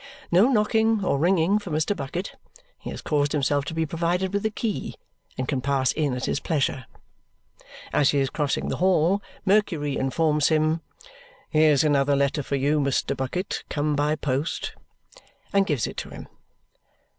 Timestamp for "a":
4.43-4.49